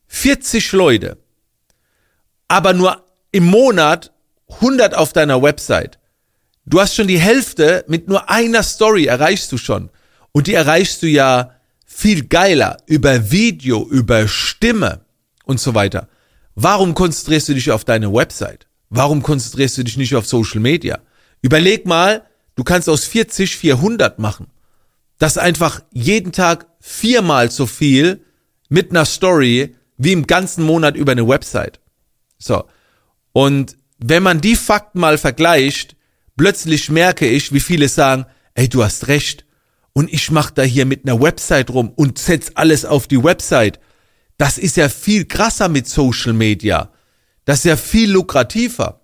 40 0.08 0.72
Leute, 0.72 1.16
aber 2.48 2.74
nur 2.74 3.06
im 3.30 3.46
Monat 3.46 4.12
100 4.48 4.94
auf 4.94 5.12
deiner 5.12 5.42
Website. 5.42 5.98
Du 6.66 6.80
hast 6.80 6.94
schon 6.94 7.08
die 7.08 7.18
Hälfte 7.18 7.84
mit 7.88 8.08
nur 8.08 8.28
einer 8.30 8.62
Story 8.62 9.06
erreichst 9.06 9.50
du 9.52 9.58
schon. 9.58 9.90
Und 10.32 10.46
die 10.46 10.54
erreichst 10.54 11.02
du 11.02 11.08
ja 11.08 11.56
viel 11.86 12.26
geiler 12.26 12.76
über 12.86 13.30
Video, 13.30 13.86
über 13.88 14.28
Stimme 14.28 15.04
und 15.44 15.60
so 15.60 15.74
weiter. 15.74 16.08
Warum 16.54 16.94
konzentrierst 16.94 17.48
du 17.48 17.54
dich 17.54 17.70
auf 17.70 17.84
deine 17.84 18.12
Website? 18.12 18.66
Warum 18.90 19.22
konzentrierst 19.22 19.78
du 19.78 19.84
dich 19.84 19.96
nicht 19.96 20.14
auf 20.14 20.26
Social 20.26 20.60
Media? 20.60 21.00
Überleg 21.40 21.86
mal, 21.86 22.24
du 22.62 22.64
kannst 22.64 22.88
aus 22.88 23.04
40 23.06 23.56
400 23.56 24.20
machen. 24.20 24.46
Das 25.18 25.36
einfach 25.36 25.82
jeden 25.92 26.30
Tag 26.30 26.68
viermal 26.78 27.50
so 27.50 27.66
viel 27.66 28.24
mit 28.68 28.90
einer 28.90 29.04
Story 29.04 29.74
wie 29.96 30.12
im 30.12 30.28
ganzen 30.28 30.62
Monat 30.62 30.94
über 30.94 31.10
eine 31.10 31.26
Website. 31.26 31.80
So. 32.38 32.62
Und 33.32 33.76
wenn 33.98 34.22
man 34.22 34.40
die 34.40 34.54
Fakten 34.54 35.00
mal 35.00 35.18
vergleicht, 35.18 35.96
plötzlich 36.36 36.88
merke 36.88 37.26
ich, 37.26 37.52
wie 37.52 37.58
viele 37.58 37.88
sagen, 37.88 38.26
ey, 38.54 38.68
du 38.68 38.84
hast 38.84 39.08
recht. 39.08 39.44
Und 39.92 40.12
ich 40.12 40.30
mache 40.30 40.54
da 40.54 40.62
hier 40.62 40.86
mit 40.86 41.04
einer 41.04 41.20
Website 41.20 41.70
rum 41.70 41.90
und 41.96 42.16
setz 42.16 42.52
alles 42.54 42.84
auf 42.84 43.08
die 43.08 43.24
Website. 43.24 43.80
Das 44.38 44.56
ist 44.56 44.76
ja 44.76 44.88
viel 44.88 45.24
krasser 45.24 45.68
mit 45.68 45.88
Social 45.88 46.32
Media. 46.32 46.92
Das 47.44 47.58
ist 47.58 47.64
ja 47.64 47.76
viel 47.76 48.12
lukrativer. 48.12 49.00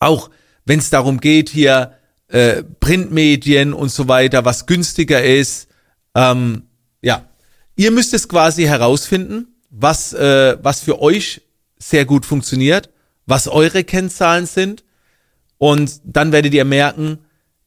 Auch 0.00 0.28
wenn 0.66 0.80
es 0.80 0.90
darum 0.90 1.18
geht, 1.18 1.48
hier 1.48 1.97
äh, 2.28 2.62
Printmedien 2.80 3.72
und 3.72 3.90
so 3.90 4.08
weiter, 4.08 4.44
was 4.44 4.66
günstiger 4.66 5.22
ist. 5.22 5.68
Ähm, 6.14 6.64
ja, 7.02 7.24
ihr 7.76 7.90
müsst 7.90 8.14
es 8.14 8.28
quasi 8.28 8.64
herausfinden, 8.64 9.48
was, 9.70 10.12
äh, 10.12 10.56
was 10.62 10.80
für 10.80 11.00
euch 11.00 11.42
sehr 11.78 12.04
gut 12.04 12.26
funktioniert, 12.26 12.90
was 13.26 13.48
eure 13.48 13.84
Kennzahlen 13.84 14.46
sind. 14.46 14.84
Und 15.58 16.00
dann 16.04 16.32
werdet 16.32 16.54
ihr 16.54 16.64
merken, 16.64 17.18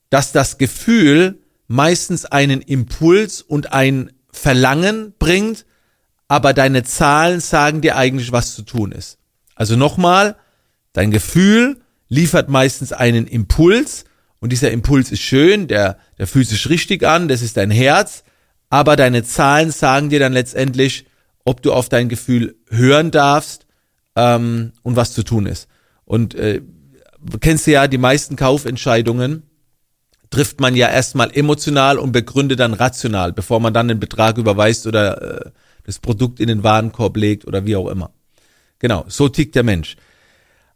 dass 0.10 0.32
das 0.32 0.58
Gefühl 0.58 1.39
meistens 1.68 2.25
einen 2.25 2.62
Impuls 2.62 3.41
und 3.41 3.74
ein 3.74 4.12
Verlangen 4.32 5.13
bringt, 5.18 5.65
aber 6.27 6.53
deine 6.53 6.84
Zahlen 6.84 7.39
sagen 7.39 7.82
dir 7.82 7.98
eigentlich, 7.98 8.32
was 8.32 8.56
zu 8.56 8.62
tun 8.62 8.91
ist. 8.91 9.18
Also 9.56 9.75
nochmal, 9.75 10.36
dein 10.94 11.12
Gefühl 11.12 11.82
liefert 12.10 12.50
meistens 12.50 12.94
einen 12.94 13.27
Impuls 13.27 14.06
und 14.41 14.51
dieser 14.51 14.71
Impuls 14.71 15.12
ist 15.12 15.21
schön, 15.21 15.67
der, 15.67 15.98
der 16.17 16.27
fühlt 16.27 16.48
sich 16.48 16.67
richtig 16.67 17.05
an, 17.05 17.27
das 17.27 17.41
ist 17.41 17.57
dein 17.57 17.71
Herz, 17.71 18.24
aber 18.69 18.95
deine 18.95 19.24
Zahlen 19.24 19.71
sagen 19.71 20.10
dir 20.10 20.19
dann 20.19 20.33
letztendlich, 20.33 21.05
ob 21.45 21.62
du 21.62 21.71
auf 21.71 21.89
dein 21.89 22.10
Gefühl 22.10 22.55
hören 22.69 23.12
darfst 23.12 23.67
ähm, 24.15 24.74
und 24.81 24.95
was 24.95 25.13
zu 25.13 25.24
tun 25.24 25.45
ist. 25.45 25.67
Und 26.05 26.33
äh, 26.36 26.62
kennst 27.39 27.67
du 27.67 27.71
ja, 27.71 27.88
die 27.88 28.00
meisten 28.00 28.36
Kaufentscheidungen 28.36 29.43
trifft 30.31 30.60
man 30.60 30.75
ja 30.75 30.89
erstmal 30.89 31.29
emotional 31.31 32.00
und 32.00 32.12
begründet 32.12 32.60
dann 32.60 32.74
rational, 32.74 33.33
bevor 33.33 33.60
man 33.60 33.74
dann 33.74 33.89
den 33.89 34.00
Betrag 34.00 34.38
überweist 34.38 34.88
oder 34.88 35.45
äh, 35.45 35.51
das 35.83 36.00
Produkt 36.00 36.39
in 36.39 36.48
den 36.48 36.63
Warenkorb 36.63 37.15
legt 37.15 37.45
oder 37.45 37.65
wie 37.65 37.75
auch 37.75 37.89
immer. 37.89 38.12
Genau, 38.79 39.05
so 39.07 39.29
tickt 39.29 39.53
der 39.55 39.63
Mensch. 39.63 39.98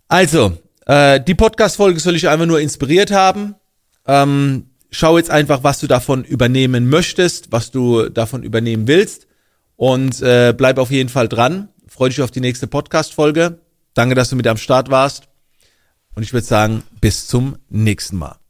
Also, 0.07 0.57
äh, 0.85 1.19
die 1.21 1.35
Podcast-Folge 1.35 1.99
soll 1.99 2.15
ich 2.15 2.29
einfach 2.29 2.45
nur 2.45 2.59
inspiriert 2.59 3.11
haben. 3.11 3.55
Ähm, 4.07 4.69
schau 4.91 5.17
jetzt 5.17 5.29
einfach, 5.29 5.63
was 5.63 5.79
du 5.79 5.87
davon 5.87 6.23
übernehmen 6.23 6.89
möchtest, 6.89 7.51
was 7.51 7.71
du 7.71 8.09
davon 8.09 8.43
übernehmen 8.43 8.87
willst. 8.87 9.27
Und 9.75 10.21
äh, 10.21 10.53
bleib 10.55 10.77
auf 10.77 10.91
jeden 10.91 11.09
Fall 11.09 11.27
dran. 11.27 11.69
Freue 11.87 12.09
dich 12.09 12.21
auf 12.21 12.31
die 12.31 12.41
nächste 12.41 12.67
Podcast-Folge. 12.67 13.59
Danke, 13.93 14.15
dass 14.15 14.29
du 14.29 14.35
mit 14.35 14.47
am 14.47 14.57
Start 14.57 14.89
warst. 14.89 15.27
Und 16.15 16.23
ich 16.23 16.33
würde 16.33 16.45
sagen, 16.45 16.83
bis 17.01 17.27
zum 17.27 17.57
nächsten 17.69 18.17
Mal. 18.17 18.44